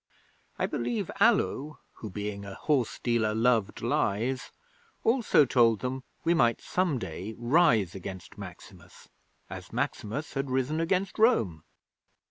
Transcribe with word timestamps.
I 0.57 0.65
believe 0.65 1.11
Allo, 1.19 1.77
who 1.97 2.09
being 2.09 2.43
a 2.43 2.55
horse 2.55 2.97
dealer 2.97 3.35
loved 3.35 3.83
lies, 3.83 4.49
also 5.03 5.45
told 5.45 5.81
them 5.81 6.03
we 6.23 6.33
might 6.33 6.59
some 6.59 6.97
day 6.97 7.35
rise 7.37 7.93
against 7.93 8.35
Maximus 8.35 9.09
as 9.47 9.71
Maximus 9.71 10.33
had 10.33 10.49
risen 10.49 10.79
against 10.79 11.19
Rome. 11.19 11.63